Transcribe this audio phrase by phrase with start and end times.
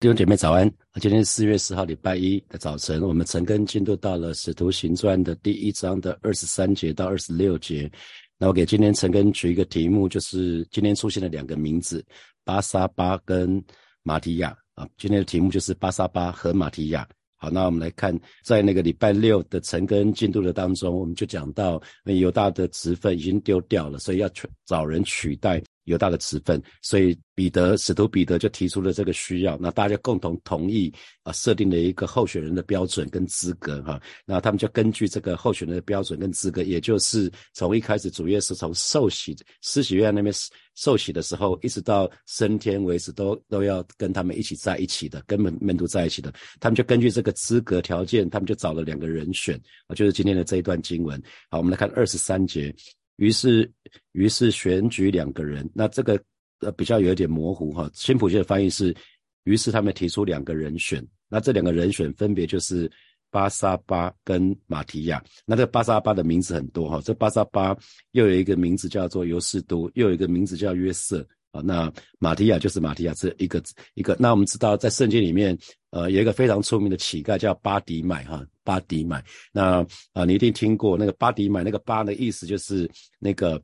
[0.00, 0.72] 弟兄姐妹早安！
[1.00, 7.90] 今天是四月十号礼拜一的早晨，我们陈根进度到了《使徒行传》的第一章的二十三节到二十六节。
[8.38, 12.04] 那我给今天陈根取一个题目，就是今天出现了两个名字：
[12.44, 13.60] 巴沙巴跟
[14.04, 14.86] 马提亚啊。
[14.96, 17.04] 今天的题目就是巴沙巴和马提亚。
[17.34, 24.30] 好，那我们来看，在那个礼拜六的陈根进度的当中，我们就讲到犹大的职分已经丢掉了，所以要
[24.64, 25.60] 找人取代。
[25.88, 40.32] 犹大的职分，所以彼得使徒彼得就提出了这个需要，那大家共同同意啊，设定了一个候选人的标准跟资格哈，那他们就根据这个候选人的标准跟资格，也就是从一开始主耶稣从受洗施洗约翰那边
[40.74, 51.20] 受洗的时候，一直到升天为止，都都要跟他们一起在一起的，跟门门徒在一起的，他们就根据这个资格条件，他们就找了两个人选啊，就是今天的这一段经文。
[51.50, 52.74] 好，我们来看二十三节。
[53.18, 53.70] 于是，
[54.12, 56.18] 于是选举两个人，那这个
[56.60, 57.90] 呃比较有点模糊哈。
[57.92, 58.94] 新普界的翻译是，
[59.42, 62.90] 于是他们提出两个人选，那这两个人选分别就是
[63.30, 65.22] 巴沙巴跟马提亚。
[65.44, 67.76] 那这巴沙巴的名字很多哈，这巴沙巴
[68.12, 71.26] 又有一个名字叫做尤士都，又有一个名字叫约瑟。
[71.50, 73.62] 啊，那马提亚就是马提亚这一个
[73.94, 74.14] 一个。
[74.20, 75.58] 那我们知道，在圣经里面，
[75.90, 79.24] 呃，有一个非常出名的乞丐叫巴迪买哈，巴迪买。
[79.52, 83.62] 那啊，你一定听过那个巴迪买，那个巴的意思就是那个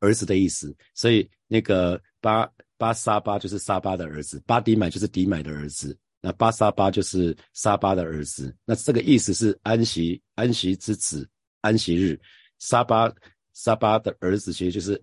[0.00, 8.54] 儿子的意思，所以那个巴巴沙巴就是沙巴的儿子，巴迪买就是迪买的儿子，那巴沙巴就是沙巴的儿子。
[8.64, 11.28] 那这个意思是安息安息之子，
[11.60, 12.18] 安息日，
[12.58, 13.12] 沙巴
[13.52, 15.00] 沙巴的儿子其实就是。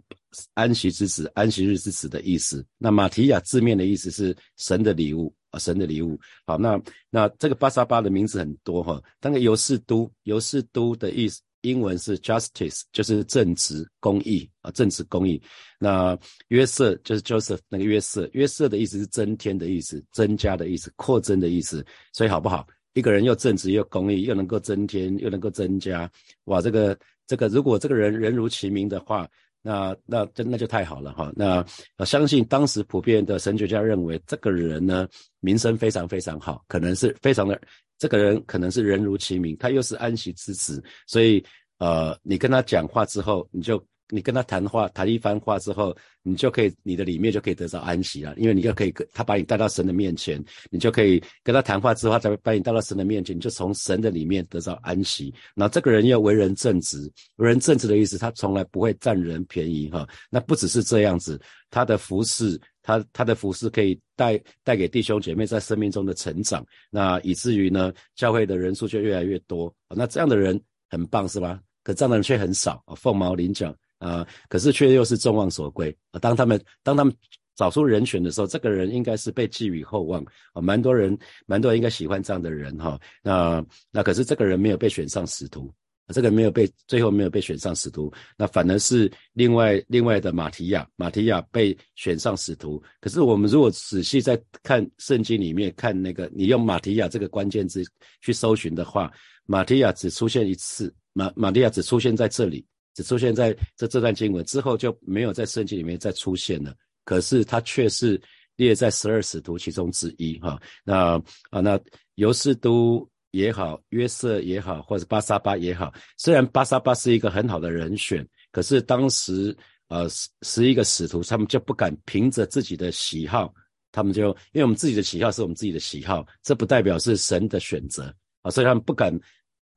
[0.54, 2.64] 安息之子，安息日之子的意思。
[2.78, 6.20] 那马提亚字面的意思是神的礼物啊，神的礼物。
[6.46, 9.02] 好，那那这个巴沙巴的名字很多哈。
[9.22, 15.42] 那个尤士都，尤士都的意思，英文是 justice，就是正直、公义啊，正直、公义。
[15.80, 16.18] 那
[16.50, 21.86] 约瑟就是 Joseph，那个约瑟，约瑟的意思是增添的意思，增加的意思，扩增的意思。
[22.14, 22.68] 所以好不好？
[22.94, 26.10] 一个人又正直又公义，又能够增添，又能够增加，
[26.46, 26.98] 哇，这个
[27.28, 29.30] 这个，如果这个人人如其名的话。
[29.62, 31.32] 那那真那就太好了哈。
[31.36, 31.66] 那
[32.06, 35.08] 相信当时普遍的神学家认为，这个人呢
[35.40, 37.60] 名声非常非常好，可能是非常的，
[37.98, 41.44] 这个人可能是人如其名，他又是安息之子，所以
[41.78, 43.84] 呃，你跟他讲话之后，你就。
[44.12, 55.34] 你跟他谈话，谈一番话之后，你就可以，你的里面就可以得到安息了，因为你就可以跟他把你带到神的面前，你就可以跟他谈话之后，他把你带到神的面前，你就从神的里面得到安息。
[55.54, 60.08] 那这个人要为人正直，为人正直的意思，他从来不会占人便宜哈。
[60.30, 61.40] 那不只是这样子，
[61.70, 69.72] 他的服饰，他他的服饰可以带带给弟兄姐妹在生命中的成长，那以至于呢，教会的人数就越来越多。
[69.88, 70.60] 那这样的人
[70.90, 71.60] 很棒是吧？
[71.84, 73.76] 可这样的人却很少啊，凤毛麟角。
[74.00, 76.20] 啊，可是却又是众望所归啊！
[76.20, 77.14] 当他们当他们
[77.56, 80.24] 找出人选的时候，这个人应该是被寄予厚望
[80.54, 82.98] 啊，蛮多人蛮多人应该喜欢这样的人哈。
[83.22, 85.70] 那那可是这个人没有被选上使徒，
[86.14, 92.82] 这个没有被最后没有被选上使徒，那反而是另外另外的马提亚，马提亚被选上使徒。
[93.02, 97.84] 可是我们如果仔细在看圣经里面看那个，你用马提亚这个关键字
[98.22, 99.12] 去搜寻的话，
[99.46, 102.66] 马提亚只出现一次，马马提亚只出现在这里。
[103.04, 106.74] 出现在这这段经文之后就没有在圣经里面再出现了。
[107.06, 108.22] 可是他却是
[108.56, 110.60] 列在十二使徒其中之一哈。
[110.84, 111.16] 那
[111.50, 111.80] 啊那
[112.16, 119.56] 尤士都也好，约瑟也好，或者巴沙巴也好，虽然巴沙巴是一个很好的人选，可是当时
[119.88, 123.54] 呃十十一个使徒他们就不敢凭着自己的喜好，
[123.92, 129.18] 他们就因为我们自己的喜好是我们自己的喜好，这不代表是神的选择啊，所以他们不敢。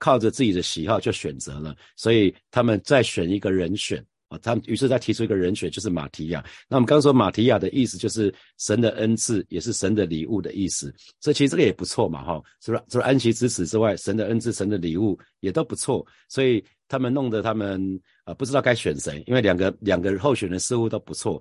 [0.03, 6.45] 靠着自己的喜好就选择了，所以他们再选一个人选啊，他们于是再提出一个人选，就是马提亚。
[6.69, 17.81] 那我们刚刚说马提亚的意思就是神的恩赐，也是神的礼物的意思，所以其实这个也不错嘛，哈，除了除了安息之子之外，神的恩赐、神的礼物也都不错，所以他们弄得他们
[18.25, 21.41] 啊不知道该选谁，因为两个两个候选人似乎都不错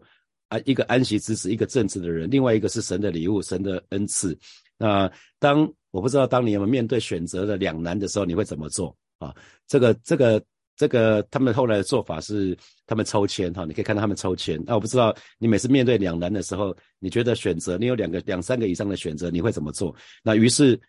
[0.49, 4.37] 啊，一个安息之子，一个正直的人，另外一个是神的礼物、神的恩赐。
[4.77, 9.35] 那当我不知道，当你有没有面对选择的两难的时候，你会怎么做啊？
[9.67, 10.41] 这个、这个、
[10.75, 12.57] 这个，他们后来的做法是
[12.87, 14.61] 他们抽签哈，你可以看到他们抽签。
[14.65, 19.95] 那我不知道你每次面对两难的时候，你觉得选择你有两个、两三个以上的选择，你会怎么做？
[20.23, 20.79] 那于是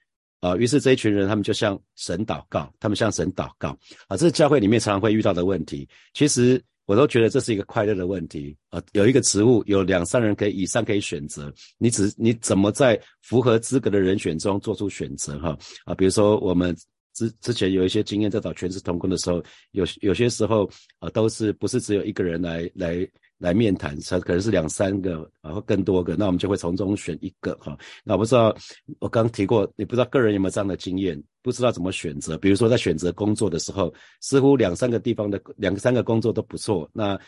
[0.40, 3.76] 啊，于是这一群人他们就向神祷告，他们向神祷告
[4.08, 5.88] 啊，这是教会里面常常会遇到的问题。
[6.14, 6.62] 其实。
[6.86, 8.82] 我都觉得这是一个快乐的问题啊！
[8.92, 15.94] 有一个职务，有两三人可以以上可以选择，你只你怎么在符合资格的人选中做出选择哈啊？
[15.94, 16.76] 比如说我们
[17.14, 20.68] 之之前有一些经验在找全职同工的时候，有有些时候
[20.98, 23.06] 啊都是不是只有一个人来来
[23.42, 27.76] 来面谈，可可能是两三个，然后更多个，那我们就会从中选一个哈。
[28.04, 28.56] 那我不知道，
[29.00, 32.38] 我刚提过，你不知道个人有没有这样的经验，不知道怎么选择。
[32.38, 37.18] 比如说在选择工作的时候，似乎两三个地方的两三个工作都不错，那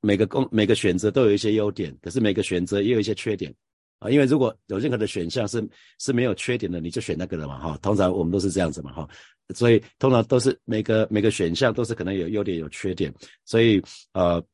[0.00, 3.54] 每个工每个选择都有一些优点，可是每个选择也有一些缺点
[4.00, 4.10] 啊。
[4.10, 5.64] 因为如果有任何的选项是
[6.00, 7.78] 是没有缺点的，你就选那个了嘛哈。
[7.80, 9.08] 通常我们都是这样子嘛哈，
[9.54, 13.14] 所以通常都是每个每个选项都是可能有优点有缺点，
[13.44, 13.80] 所以
[14.14, 14.44] 呃。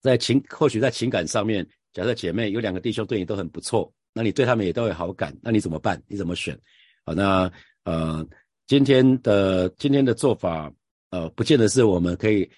[0.00, 6.02] 在情或许在情感上面，假设姐妹有两个弟兄对你都很不错，那你对他们也都有好感，那你怎么办？
[6.06, 6.58] 你怎么选？
[7.04, 7.50] 好，那
[7.84, 8.26] 呃，
[8.66, 10.72] 今天的今天的做法，
[11.10, 12.48] 呃，不见得是我们可以，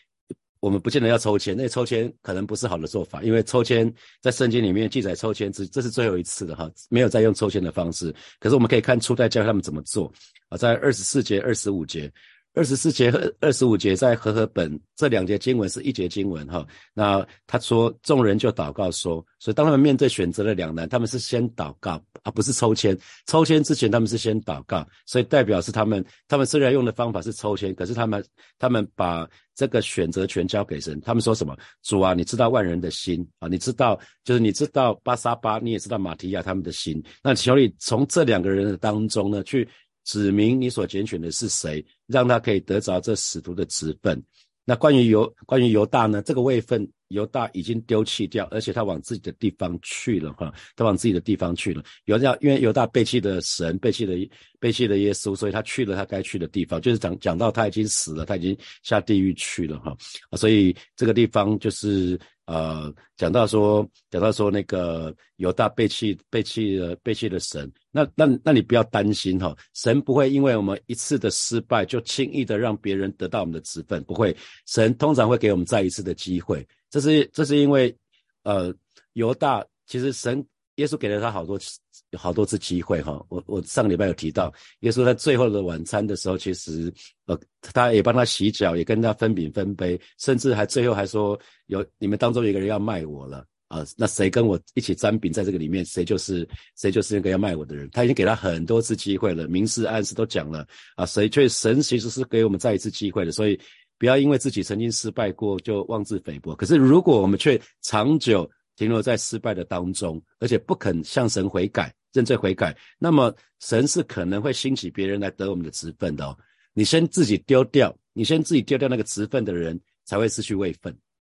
[0.61, 8.15] 我们不见得要抽签，那抽签可能不是好的做法，因为抽签在圣经里面记载抽签，这这是最后一次的哈，没有再用抽签的方式。
[8.39, 10.13] 可是我们可以看初代教他们怎么做
[10.49, 12.13] 啊，在二十四节、二十五节。
[12.55, 16.67] 二十四节和二十五节在和合本这两节经文是一节经文哈。
[16.93, 22.97] 那他说众人就祷告说，所以当他们面对选择的两难，他们是先祷告，而不是抽签。
[23.27, 28.23] 抽签之前他们是先祷告，所以代表是他们，他们虽然用的方法是抽签，可是他们
[28.59, 31.01] 他们把这个选择权交给神。
[31.01, 31.57] 他们说什么？
[31.83, 37.03] 主啊，你知道万人的心啊，你知道就是你知道巴沙巴，你也知道马提亚他们的心。
[37.25, 39.67] 那求你从这两个人的当中呢去。
[40.05, 41.81] 指明你所拣选的是谁，
[42.13, 44.23] 让他可以得着这使徒的职分。
[44.65, 46.23] 那关于犹关于犹大呢？
[46.23, 51.83] 这个位分犹大已经丢弃掉，而且他往自己的地方去了哈，他往自己的地方去了。
[52.05, 54.15] 犹大因为犹大背弃了神，背弃了
[54.61, 56.81] 背弃了耶稣，所以他去了他该去的地方。
[56.81, 59.97] 就是讲讲到他已经死了，他已经下地狱去了哈。
[60.37, 62.19] 所以这个地方就是。
[62.47, 74.37] 呃，讲到说，讲到说那个犹大背弃背弃了背弃了神，那那那你不要担心哈，神不会因为我们一次的失败就轻易的让别人得到我们的职分，不会，
[74.67, 77.97] 神通常会给我们再一次的机会，这是这是因为，
[78.43, 78.75] 呃，
[79.13, 80.45] 犹大其实神
[80.83, 81.79] 耶稣给了他好多次。
[82.19, 86.93] 好多次机会哈，我我上个礼拜有提到，耶稣在最后的晚餐的时候，其实
[87.25, 91.39] 呃，他也帮他洗脚，也跟他分饼分杯，甚至还最后还说
[91.69, 96.47] 有你们当中有一个人要卖我了啊，那谁跟我一起沾饼在这个里面，谁就是
[96.77, 97.89] 谁就是那个要卖我的人。
[97.93, 103.59] 他已经给他很多次机会了，明示暗示都讲了啊，谁却神其实是给我们再一次机会的，所以
[103.99, 106.55] 不要因为自己曾经失败过就妄自菲薄。
[106.55, 108.51] 可是如果我们却长久
[108.83, 111.95] 停留在失败的当中，而且不肯向神悔改。
[112.13, 116.37] 认罪悔改，那么神是可能会兴起别人来得我们的职分的哦。
[116.75, 120.95] 你先自己丢掉，你先自己丢掉那个职分的人，才会失去位分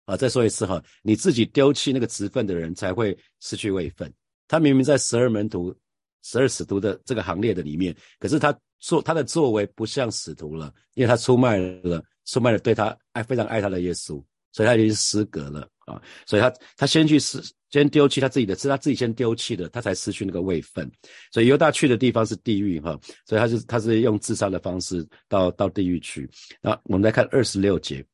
[0.05, 0.17] 啊！
[0.17, 4.11] 再说一次哈，你自己丢弃那个职分的人，才会失去位分。
[4.47, 5.75] 他明明在十二门徒、
[6.23, 14.19] 十二使徒的这个行列的里面，可是他做他的作为不像使徒了，因为他出卖了，出卖了对他爱非常爱他的耶稣，
[14.53, 16.01] 所以他已经失格了啊！
[16.25, 17.41] 所以他他先去失。
[17.73, 20.87] 先丢弃他自己的，是他自己先丢弃的，他才失去那个位分。
[21.31, 22.95] 所以犹大去的地方是地狱，哈，
[23.25, 26.29] 所以他是他是用自杀的方式到到地狱去。
[26.61, 28.05] 那我们来看二十六节，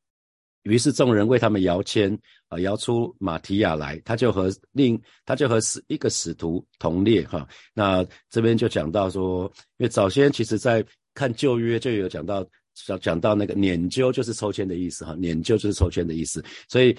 [0.63, 2.17] 于是众人为他们摇签
[2.47, 7.45] 啊，摇出马提亚来，他就和另他就和使一个使徒同列，哈。
[7.73, 9.43] 那这边就讲到说，
[9.75, 10.81] 因为早先其实在
[11.13, 12.47] 看旧约就有讲到
[12.85, 16.95] 讲讲到那个撵究就是抽签的意思，哈，撵究就是抽签的意思，所以。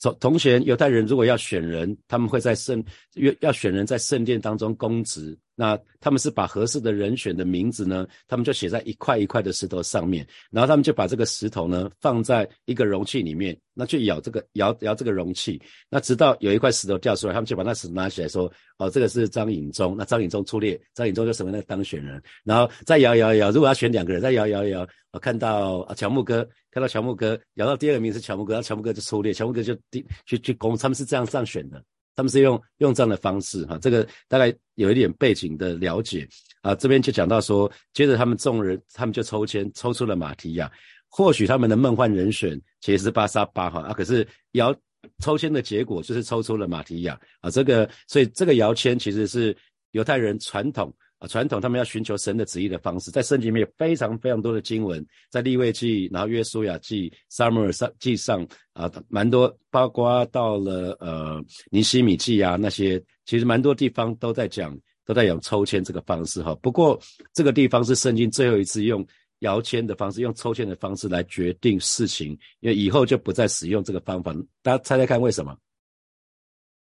[0.00, 2.82] 同同学，犹太人如果要选人，他们会在圣
[3.14, 5.38] 要要选人在圣殿当中公职。
[5.60, 31.84] 那他们是把合适的人选的名字呢，他们就写在一块一块的石头上面，然后他们就把这个石头呢放在一个容器里面，那去咬这个摇摇这个容器，那直到有一块石头掉出来，他们就把那石头拿起来说：“哦，这个是张颖忠。”那张颖忠出列，张颖忠就成为那个当选人，然后再摇摇摇，如果要选两个人，再摇摇摇，我看到乔木哥，看到乔木哥摇到第二名是乔木哥，那乔木哥就出列，乔木哥就第去去攻，他们是这样这样选的。
[32.16, 36.28] 他们是用用这样的方式哈，这个大概有一点背景的了解
[36.62, 36.74] 啊。
[36.74, 40.70] 这边就讲到说，接着他们众人，他们就抽签抽出了马提亚。
[41.08, 44.74] 或许他们的梦幻人选其实是巴沙巴哈啊，可是摇
[45.18, 47.50] 抽签的结果就是抽出了马提亚啊。
[47.50, 49.56] 这个所以这个摇签其实是
[49.92, 50.94] 犹太人传统。
[51.20, 61.38] 啊，传统他们要寻求神的旨意的方式，在圣经里面有非常非常多的经文，在立位记，然后约书亚记、撒母耳上记上啊，蛮多，包括到了呃
[61.70, 64.74] 尼西米记啊那些，其实蛮多地方都在讲，
[65.04, 66.54] 都在用抽签这个方式哈。
[66.62, 66.98] 不过
[67.34, 69.06] 这个地方是圣经最后一次用
[69.40, 74.34] 摇签的方式，用抽签的方式来决定事情，因为以后就不再使用这个方法。
[74.62, 75.54] 大家猜猜看为什么？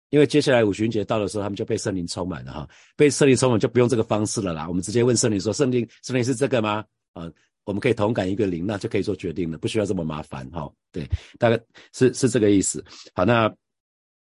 [0.10, 4.68] 因为接下来五旬节到的时候，他们就被圣灵充满了哈，被圣灵充满就不用这个方式了啦。
[4.68, 6.84] 我们直接问圣灵说：“圣灵，圣灵是这个吗？”
[7.14, 7.30] 啊
[7.66, 10.72] 我们可以同感一个灵，那就可以做决定了，不需要这么麻烦哈。
[10.90, 11.06] 对，
[11.38, 11.60] 大概
[11.94, 12.82] 是是这个意思。
[13.14, 13.54] 好，那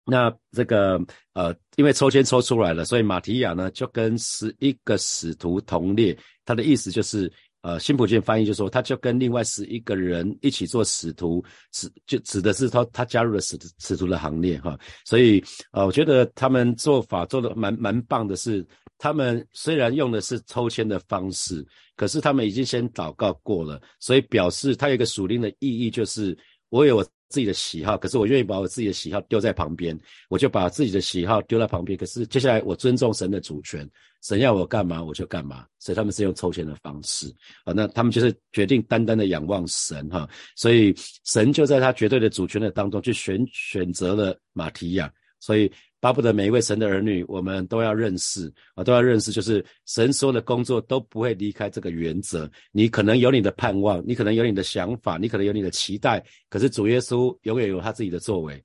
[0.05, 0.99] 那这个
[1.33, 6.17] 呃，因为抽签抽出来了，所以马提亚呢就跟十一个使徒同列。
[6.45, 7.31] 他的意思就是。
[7.61, 14.77] 呃，新普逊翻译就说，他就跟另外十一个人一起做使徒，使就指的是他他加入了使使徒的行列哈。
[15.05, 18.65] 所以呃，我觉得他们做法做的蛮蛮棒的，是
[18.97, 26.37] 他们虽然用的是抽签的方式，可是他们已经先祷告过了，所以表示他有一个属灵的意义，就是
[26.69, 27.05] 我有。
[27.29, 29.97] 自己的喜好，可是我愿意把我自己的喜好丢在旁边，
[30.29, 31.97] 我就把自己的喜好丢在旁边。
[31.97, 33.89] 可是接下来我尊重神的主权，
[34.23, 35.65] 神要我干嘛我就干嘛。
[35.79, 37.27] 所以他们是用抽签的方式
[37.63, 40.27] 啊，那他们就是决定单单的仰望神哈。
[40.55, 45.71] 所以神就在他绝对的主权的当中去选选择了马提亚，所以。
[45.99, 52.49] 巴不得每一位神的儿女，我们都要认识啊，都要认识，就是神所有的工作都不会离开这个原则。
[52.71, 58.63] 你可能有你的盼望，你可能有你的想法，你可能有你的期待，可是主耶稣永远有他自己的作为。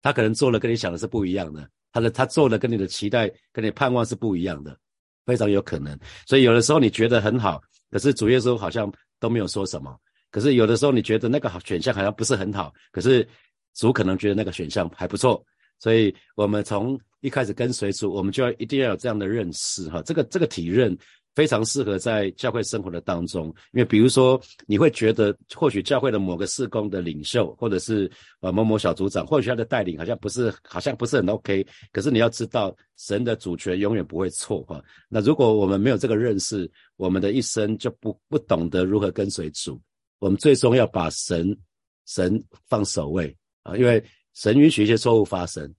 [0.00, 4.76] 他可能做了跟你想的是不一样的，他的他做的跟你的期待、跟你盼望是不一样的，
[5.26, 5.96] 非常有可能。
[6.26, 7.60] 所以有的时候你觉得很好，
[7.90, 9.94] 可是主耶稣好像都没有说什么。
[10.30, 13.28] 可是有的时候你觉得那个选项好像不是很好，可是
[13.74, 15.44] 主可能觉得那个选项还不错。
[15.82, 20.00] 所以，我们从一开始跟随主，我们就要一定要有这样的认识哈。
[20.02, 20.96] 这个这个体认
[21.34, 28.08] 非常适合在教会生活的当中，因为比如说，你会觉得或许教会的某个事工的领袖，或者是
[28.38, 34.80] 呃某某小组长，或许他的带领好像不是好像不是很 OK，可是你要知道，神的主权永远不会错哈。
[35.08, 39.82] 那如果我们没有这个认识，我们的一生就不不懂得如何跟随主。
[40.20, 41.58] 我们最终要把神
[42.06, 44.00] 神放首位啊，因为。
[44.34, 45.72] 神允许一些错误发生，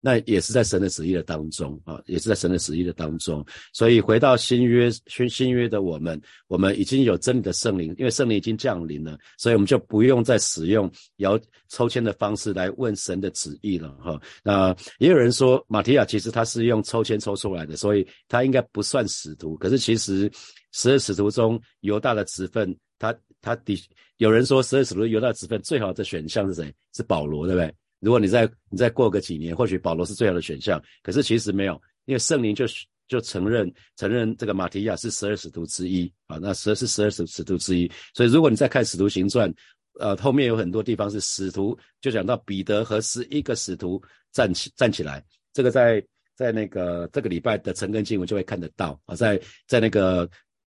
[0.00, 3.42] 那也是在神的旨意的当中啊，也是在神的旨意的当中。
[3.72, 14.20] 所以回到新约新新约的我们，我们已经有真理的圣灵，因为圣灵已经降临了，所以我们就不用再使用摇抽签的方式来问神的旨意了哈。
[14.42, 19.56] 那也有人说，马提亚其实他是用抽签抽出来的，所以他应该不算使徒。
[19.56, 20.30] 可是其实
[20.72, 23.74] 十二使徒中犹大的职分，他他的
[24.18, 26.74] 有人说十二使徒犹大职分最好的选项是谁？
[26.94, 27.74] 是保罗，对不对？
[28.04, 30.80] 如果你再你再过个几年，或许保罗是最好的选项。
[31.02, 32.66] 可是其实没有，因为圣灵就
[33.08, 37.90] 就承认承认这个马提亚是十二使徒之一啊，那十二是十二使使徒之一。
[38.12, 39.52] 所以如果你再看使徒行传，
[39.98, 45.24] 呃，后面有很多地方是使徒，就讲到彼得和十一个使徒站起站起来。
[45.52, 46.04] 这个在
[46.36, 50.28] 在那个这个礼拜的晨更经文就会看得到啊，在在那个。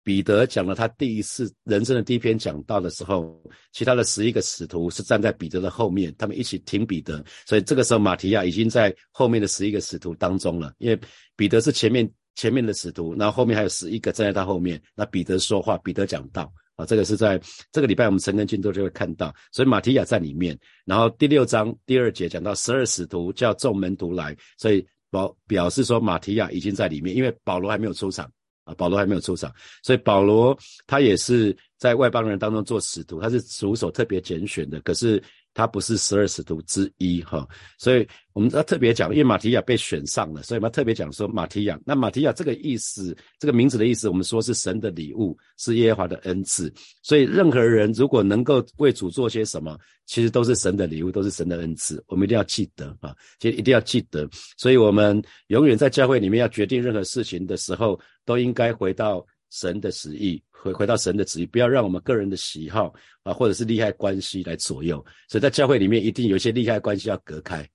[0.04, 3.42] 彼得讲了他第一次人生的第一篇讲道的时候，
[3.72, 7.24] 其他的十一个使徒是站在彼得的后面，他们一起听彼得。
[7.46, 10.74] 所以这个时候，马提亚已经在后面的十一个使徒当中了。
[10.76, 11.00] 因为
[11.34, 14.80] 彼得是前面前面的使徒，然后后面还有十一个站在他后面。
[14.94, 17.40] 那彼得说话，彼得讲道啊，这个是在
[17.72, 19.34] 这个礼拜我们成根进度就会看到。
[19.52, 20.58] 所以马提亚在里面。
[20.84, 28.30] 然后第六章第二节讲到十二使徒叫众门徒来，所以表表示说马提亚已经在里面，因为保罗还没有出场。
[28.64, 29.52] 啊，保罗还没有出场，
[29.82, 35.22] 所以保罗他也是在外邦人当中做使徒，他是主手特别拣选的，可是。
[35.54, 41.78] 他不是十二使徒之一哈，所以我们要特别讲，因为马提亚被选上了，所以我们要特别讲说马提亚。
[41.86, 46.72] 那马提亚这个意思，这个名字的意思，我们说是神的礼物，是耶和华的恩赐。
[47.02, 52.02] 所以任何人如果能够为主做些什么，其实都是神的礼物，都是神的恩赐。
[52.08, 54.28] 我们一定要记得啊，就一定要记得。
[54.58, 60.42] 所以我们永远在教会里面要决定任何事情的时候，都应该回到神的旨意。
[60.52, 62.90] 回回到神的旨意，不要让我们个人的喜好
[63.22, 64.96] 啊，或者是利害关系来左右。
[65.28, 67.68] 所以在教会里面，一定有一些利害关系要隔开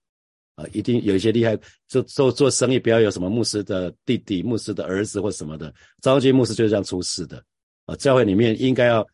[0.55, 1.55] 啊，一定有一些利害
[1.87, 5.71] 做做做生意，不要有什么牧师的弟弟、牧师的儿子或什么的。
[6.01, 7.43] 召集牧师就是这样出事的
[7.85, 7.95] 啊。
[7.97, 9.07] 教会里面应该要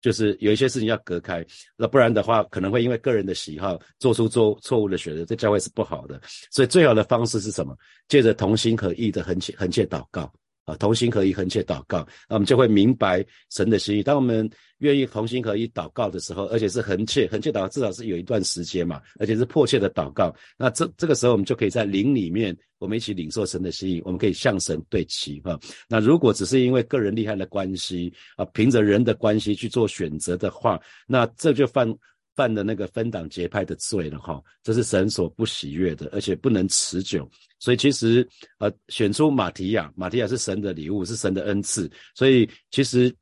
[0.00, 1.44] 就是有一些事情要隔开，
[1.76, 6.20] 那不然的话，可能会因为个人的喜好做出错错误的选择，这教会是不好的。
[6.52, 7.76] 所以最好的方式是什么？
[8.06, 10.32] 借着同心合意的横切横切祷告。
[10.64, 14.02] 啊，同心合一，横切祷告，那我们就会明白神的心意。
[14.02, 20.34] 当我们愿意同心合一祷告的时候，而且是横切，横切祷告至少是有一段时间嘛，而且是迫切的祷告。
[20.56, 25.58] 那这这个时候，我们就可以在灵里面，我们一起领受神的心意，我们可以向神对齐哈。
[25.88, 31.92] 那如果只是因为个人利害的关系啊，凭着人的关系去做选择的话，那这就犯。
[32.34, 37.28] 犯的那个分党结派的罪了哈，这是神所不喜悦的，而且不能持久。
[37.58, 38.26] 所以其实
[38.58, 41.90] 呃，选出马提亚，马提亚是神的礼物，是神的恩赐。
[42.14, 43.14] 所以其实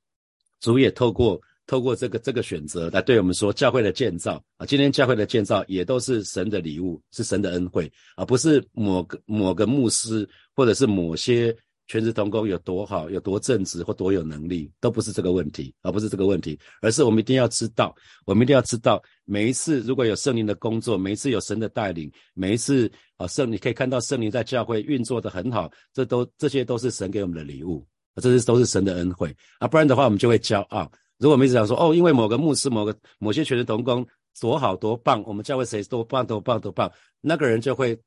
[0.60, 11.56] 主也透过透过这个这个选择来对我们说，教会的建造啊，今天教会的建造也都是神的礼物，是神的恩惠，而不是某个某个牧师或者是某些
[11.90, 17.92] 全职同工有多好、有多正直或多有能力，都不是这个问题，而不是这个问题，而是我们一定要知道，
[18.24, 27.84] 我们一定要知道，每一次如果有圣灵的工作，每一次有神的带领，每一次啊圣，你可以看到圣灵在教会运作的很好，这都这些都是神给我们的礼物，
[28.22, 30.88] 这些都是神的恩惠啊，不然的话我们就会骄傲。
[31.18, 34.06] 如果我们一直讲说哦，因为某个牧师、某个某些全职同工
[34.40, 36.88] 多好多棒，我们教会谁多棒多棒多棒，
[37.20, 37.98] 那个人就会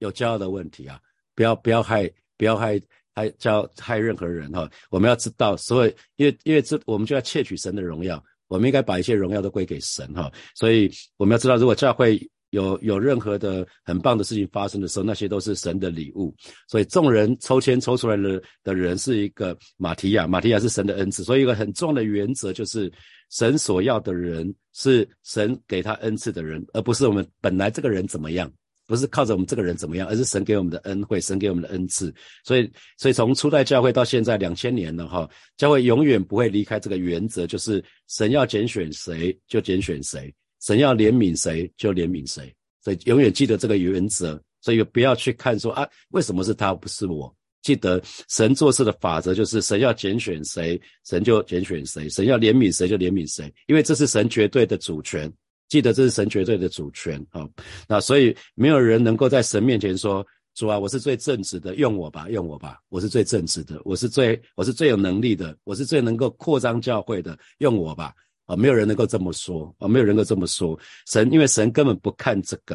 [0.00, 1.00] 有骄傲的问题啊，
[1.34, 2.06] 不要不要害
[2.36, 2.78] 不要害。
[3.14, 16.34] 害叫害任何人哈，我们要知道，所以因为因为这我们就要窃取神的荣耀，我们应该把一些荣耀都归给神哈，所以我们要知道，如果教会有有任何的很棒的事情发生的时候，那些都是神的礼物。
[16.68, 21.22] 所以众人抽签抽出来的的人是一个马提亚，马提亚是神的恩赐。
[21.22, 22.92] 所以一个很重要的原则就是，
[23.30, 28.50] 神所要的人是神给他恩赐的人，而不是我们本来这个人怎么样。
[28.90, 32.12] 不是靠着我们这个人怎么样，而是神给我们的恩惠，神给我们的恩赐。
[32.44, 32.68] 所以，
[32.98, 42.52] 所以从初代教会到现在两千年了哈，教会永远不会离开这个原则，就是神要拣选谁就拣选谁，神要怜悯谁就怜悯谁。
[42.82, 47.32] 所以永远记得这个原则，所以不要去看说啊，为什么是他不是我？
[47.62, 55.32] 记得神做事的法则就是神要拣选谁，神就拣选谁；神要怜悯谁就怜悯谁，因为这是神绝对的主权。
[55.70, 57.48] 记得这是神绝对的主权啊，
[57.88, 68.12] 那所以没有人能够在神面前说主啊，我是最正直的，用我吧，用我吧，我是最正直的，我是最我是最有能力的，我是最能够扩张教会的，用我吧
[68.46, 70.76] 啊，没有人能够这么说啊，没有人能够这么说。
[71.06, 72.74] 神因为神根本不看这个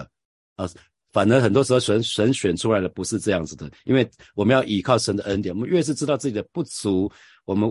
[0.55, 0.65] 啊，
[1.11, 7.11] 反而很多时候神神选出来的不是这样子的，因为我们要依靠神的恩典，我们越是知道自己的不足，
[7.43, 7.69] 我们。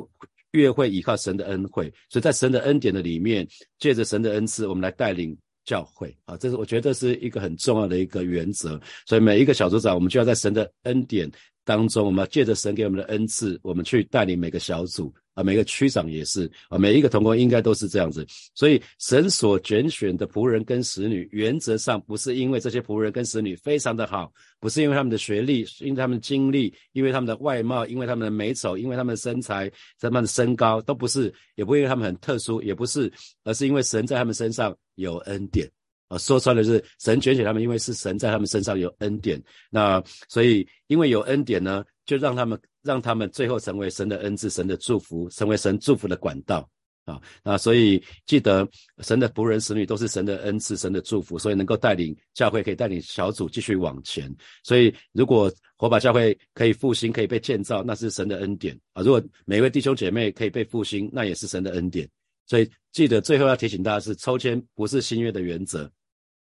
[0.55, 3.47] 越会依靠神的恩惠，所以在神的恩典的里面，
[3.79, 8.81] 借着神的恩赐，我们来带领教会啊，这是我觉得是一个很重要的一个原则。
[9.05, 11.31] 所以每一个小组长，我们就要在神的恩典
[11.65, 15.13] 当中，我们要借着神给我们的恩赐，我们去带领每个小组。
[15.35, 18.25] 啊，每个区长也是啊，每一个同工应该都是这样子。
[18.55, 35.69] 所以神所拣选的仆人跟使女，原则上不是因为这些仆人跟使女非常的好，不是因为他们的学历，因为他们的经历，因为他们的外貌，因为他们的美丑，因为他们的身材，他们的身高都不是，也不会因为他们很特殊，也不是，而是因为神在他们身上有恩典
[36.07, 36.17] 啊。
[36.17, 39.43] 说穿了是神拣选他们，因为是神在他们身上有恩典。
[39.69, 42.57] 那所以因为有恩典呢，就让他们。
[42.85, 46.69] 让他们最后成为神的恩赐、神的祝福，成为神祝福的管道
[47.07, 47.21] 啊！
[47.43, 48.69] 那所以记得，
[48.99, 54.33] 神的仆人、使女都是神的恩赐、神的祝福，所以能够带领教会，可以带领小组继续往前。
[54.63, 59.03] 所以，如果火把教会可以复兴、可以被建造，那是神的恩典啊！
[59.03, 62.09] 如果每位弟兄姐妹可以被复兴，那也是神的恩典。
[62.47, 65.91] 所以，记得最后要提醒大家是：抽签不是新约的原则，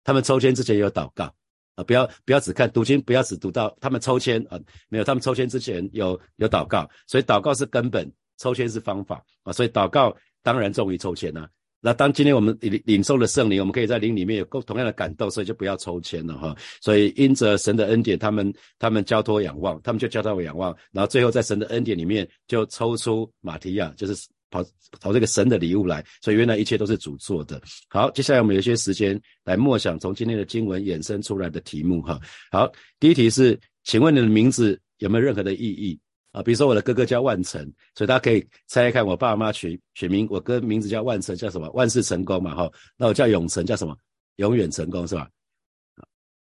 [0.05, 1.35] 他们抽签之前有祷告。
[1.77, 4.59] 啊，不要不要只看读经，不要只读到他们抽签啊，
[4.89, 11.47] 没有，他们抽签之前有有祷告，所以祷告是根本，抽签是方法啊，所以祷告当然重于抽签呢。
[11.81, 16.57] 那当今天我们领领受了圣灵，我们可以在灵里面有够同样的感动，所以就不要抽签了哈。
[16.81, 24.27] 所以因着神的恩典，他们他们交托仰望，他们就交托仰望，然后最后在神的恩典里面就抽出马提亚，就是。
[24.62, 27.61] 跑跑这个神的礼物来，所以原来一切都是主做的。
[27.88, 32.19] 好，接下来我们有一些时间来默想从今天的经文衍生出来的题目哈。
[32.51, 35.99] 好，第一题是，请问你的名字有没有任何的意义
[36.33, 36.42] 啊？
[36.42, 37.62] 比如说我的哥哥叫万成，
[37.95, 41.71] 所以大家可以猜猜看，我爸妈取取名，我哥名字叫万成，叫什么？
[41.73, 42.71] 万事成功嘛哈。
[42.97, 43.97] 那我叫永成，叫什么？
[44.37, 45.29] 永远成功是吧？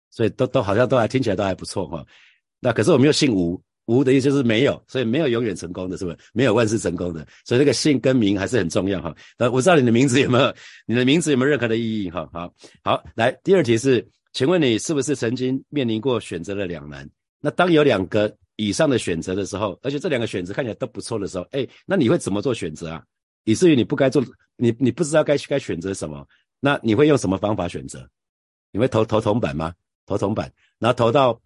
[0.09, 2.05] 所以都都好像都还听起来都还不错哈。
[2.59, 3.61] 那可是我们又姓吴。
[3.87, 6.17] 无的意思就是没有，所以没有永远成功的，是不是？
[6.33, 9.15] 没有万事成功的，所以这个姓跟名还是很重要哈。
[9.37, 10.53] 那我知道你的名字有没有？
[10.85, 12.09] 你的名字有没有任何的意义？
[12.11, 17.09] 哈，好，好，来，第二题是，请问你是不是曾经面临过选择的两难？
[17.39, 23.01] 那当有两个以上的选择的时候，而且这两个选择看起来都不错的时候，哎，那你会怎么做选择啊？
[23.45, 24.21] 以至于你不该做，
[24.57, 26.27] 你你不知道该该选择什么，
[26.59, 28.05] 那你会用什么方法选择？
[28.73, 29.73] 你会投投铜板吗？
[30.05, 31.39] 投铜板，然后投到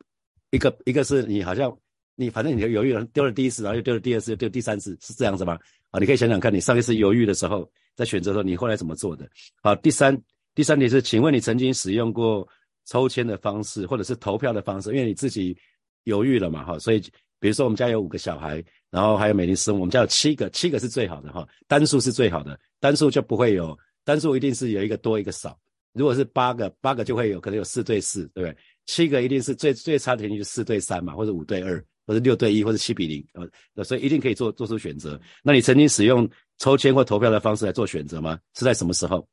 [0.50, 1.72] 一个一个是你好像。
[2.16, 5.58] 你反正你就犹豫了，丢了第一次，然后又丢了第二次，又丢第三次，是这样子吗？
[5.90, 9.28] 啊，你可以想想看，你上一次犹豫的时候，在选择的时候，你后来怎么做的？
[9.62, 10.16] 好，第三
[10.54, 12.48] 第三题是，请问你曾经使用过
[12.86, 14.90] 抽签的方式，或者是投票的方式？
[14.92, 15.58] 因为你自己
[16.04, 17.00] 犹豫了嘛，哈，所以
[17.40, 25.58] 比如说我们家有五个小孩，然后还有美丽斯，我们家有七个，七个是最好的哈，单数是最好的，单数就不会有，单数一定是有一个多一个少。
[25.94, 28.58] 如果是八个，八个就会有可能有四对四，对不对？
[28.86, 31.84] 七个一定是最最差的条件就四对三嘛，或者五对二。
[32.12, 33.26] 或者六对一，或者七比零，
[33.74, 35.18] 呃，所以一定可以做做出选择。
[35.42, 38.38] 那你曾经使用抽签或投票的方式来做选择吗？
[38.54, 39.26] 是在什么时候？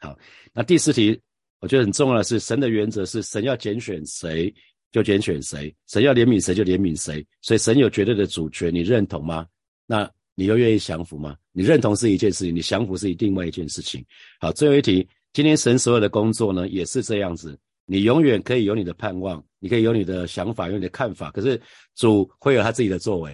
[0.00, 0.14] 好，
[0.52, 1.18] 那第四题
[1.60, 4.54] 我觉得很重要的是，神的原则是神要拣选谁
[4.92, 9.46] 就拣选谁，神要怜悯谁就怜悯谁，所以神有绝对的主权，你认同吗？
[9.86, 11.34] 那你又愿意降服吗？
[11.52, 14.04] 你认同是一件事情，你降服是另外一件事情。
[14.38, 21.58] 好，最后一题，今天神所有的工作呢，也是这样子，你永远可以有你的盼望，你可以有你的想法，有你的看法，可是
[21.94, 23.32] 主会有他自己的作为，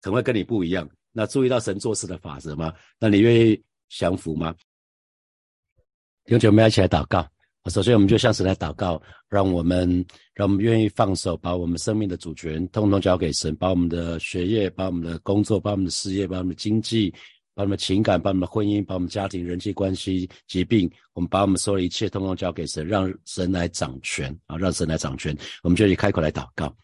[0.00, 0.88] 可能会跟你不一样。
[1.10, 2.72] 那注意到神做事的法则吗？
[3.00, 4.54] 那你愿意降服吗？
[6.26, 7.28] 永久，我们要一起来祷告。
[7.68, 17.12] 首先，我们就向神来祷告，让我们让我们愿意放手，把我们生命的主权通通交给神，把我们的学业、把我们的工作、把我们的事业、把我们的经济、
[17.60, 24.56] 把我们情感、把我们的婚姻、把我们家庭人际关系、疾病，我们把我们所有一切通通交给神，让神来掌权啊！
[24.56, 26.74] 让神来掌权，我们就以开口来祷告。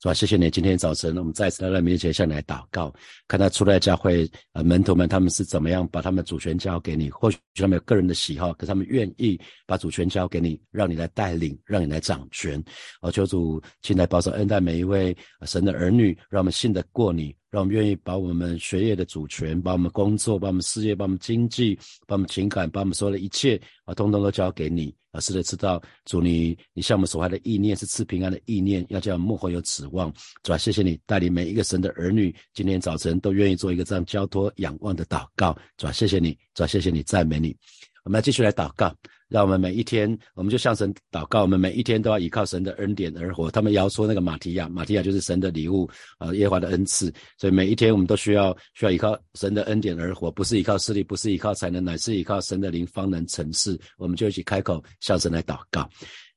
[0.00, 0.14] 是吧？
[0.14, 2.94] 谢谢你，今天早晨我们再次来到面前向你来祷告，
[3.26, 7.10] 看他出来教会呃门徒们他们是怎么样把他们主权交给你。
[7.10, 12.62] 或许他们有个人的喜好，可他们愿意把主权交给你，让你来带领，让你来掌权。
[13.02, 15.14] 哦，求主亲来保守恩待每一位
[15.44, 17.34] 神的儿女，让我们信得过你。
[17.50, 25.20] 让我们愿意把我们学业的主权，把我们工作，把我们事业，把我们经济，把我们情感，把我们所有的一切啊，通通都交给你啊！
[25.20, 30.12] 是的，知道主你，你向我们所怀的意念是赐平安的意念，要叫幕后有指望。
[30.44, 35.58] 主啊，谢谢你带领每一个神的儿女，今天早晨都愿意做一个这样交托仰望的祷告。
[35.76, 37.56] 主啊，谢谢你，主啊，谢谢你赞美你。
[38.04, 38.94] 我们来继续来祷告。
[39.28, 41.42] 让我们每一天，我们就向神祷告。
[41.42, 43.48] 我们每一天都要依靠神的恩典而活。
[43.48, 47.14] 他们摇说那个马提亚，马提亚就是神的礼物，呃，耶华的恩赐。
[47.38, 53.78] 所以每一天我们都需要需要依靠神的恩典而活，不是依靠势力，不是依靠才能，乃是依靠神的灵方能成事。
[53.98, 55.88] 我们就一起开口向神来祷告。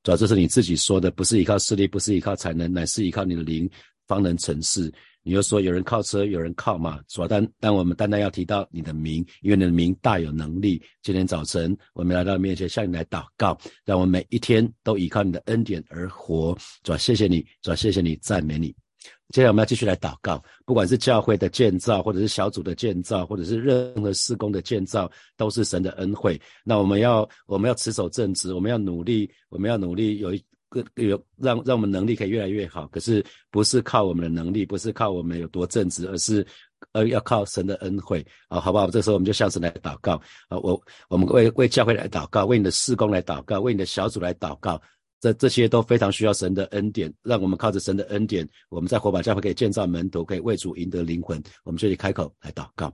[0.03, 3.67] 主要这是你自己说的，不是依靠势力，不是依靠才能，乃是依靠你的灵
[4.05, 4.93] 方能成事。
[5.23, 10.81] 你又说有人靠车，有人靠马，主要但但我们单单要提到你的名，因为你的名大有能力。
[11.01, 16.53] 今天早晨我们来到面前向你来祷告，让我们每一天都依靠你的恩典而活。
[16.83, 18.75] 主要谢谢你，主要谢谢你，赞美你。
[19.29, 26.39] 接下来我们要继续来祷告，不管是教会的建造，或者是小组的建造，或者是任何施工的建造，都是神的恩惠。
[26.65, 30.33] 那我们要我们要持守正直，我们要努力，我们要努力有。
[30.95, 36.45] 有让让我们能力可以越来越好，可是不是靠我们的能力，不是靠我们有多正直，而是
[36.93, 38.89] 呃要靠神的恩惠啊，好不好？
[38.89, 40.13] 这时候我们就向神来祷告
[40.49, 44.81] 啊，我我们为为教会来祷告，为你的事工来祷告，为你的小组来祷告，
[45.19, 52.93] 这这些都非常需要神的恩典，让我们靠着神的恩典，我们在火把教会可以建造门徒，可以为主赢得灵魂，我们就去开口来祷告。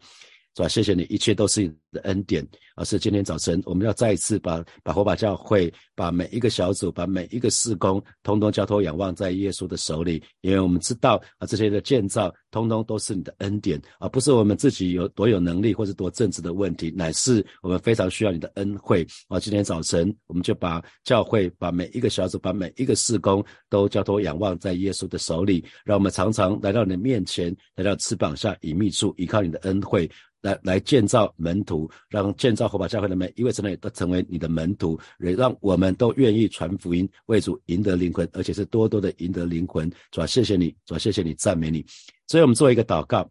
[0.56, 0.68] 是吧？
[0.68, 2.46] 谢谢你，一切都是你的恩典。
[2.76, 10.24] 而是今天早晨，我们要再一次把把火把教会，把每一个小组，把每一个事工，通通交托仰望在耶稣的手里。
[10.40, 19.06] 因为我们知道啊，这些的建造，通通都是你的恩典，而不是我们自己有多有能力或是多正直的问题，乃是我们非常需要你的恩惠。
[19.28, 30.10] 啊，今天早晨，我们就把教会，把每一个小组，把每一个事工，都交托仰望在耶稣的手里，让我们常常来到你的面前，来到翅膀下隐秘处，依靠你的恩惠。
[30.42, 39.90] 来来建造门徒，让建造火把教会的每一位成员都成为你的门徒，也让我们都愿意传福音，为主赢得灵魂，而且是多多的赢得灵魂。
[40.12, 41.86] 主要，谢谢你，主要，谢谢你，赞美你。
[42.28, 43.30] 所以我们做一个祷告。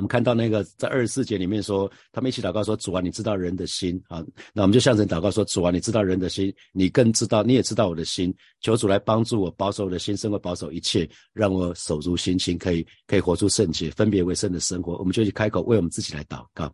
[0.00, 8.34] 我们看到那个在二十四节里面说，他们一起祷告说：“主啊，你知道人的心啊。”那我们就向神祷告说：“主啊，你知道人的心，你更知道，你也知道我的心。
[8.62, 16.72] 求主来帮助我，保守我的心，胜过保守一切，让我守住心情，可以可以活出圣洁、分别为圣的生活。”我们就去开口为我们自己来祷告。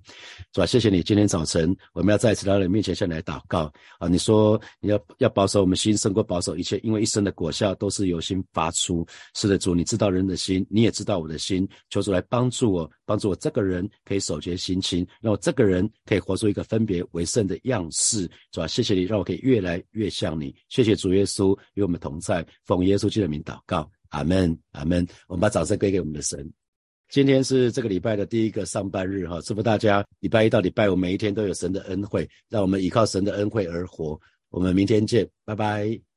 [0.53, 4.07] 主啊，谢谢你，今天早晨我们要再次来到你面前向你来祷告啊！
[4.07, 9.05] 你说你要要保守我们心，胜过保守一切，因为一生的果效都是由心发出。
[9.35, 11.69] 是的，主，你知道人的心，你也知道我的心。
[11.91, 12.89] 求主来帮助我。
[13.09, 20.55] 帮助我这个人可以守节心情，让我这个人可以活出一个分别为圣的样式，主啊，谢谢你，让我可以越来越像你。
[20.69, 25.07] 谢谢主耶稣与我们同在，奉耶稣基督的名祷告，阿门，阿门。
[25.29, 26.51] 我们把掌声归给我们的神。
[27.09, 34.21] 今天是这个礼拜的第一个上班日，哈，祝福大家礼拜一到礼拜五每一天都有神的恩惠，让我们依靠神的恩惠而活。
[34.49, 36.16] 我们明天见，拜拜。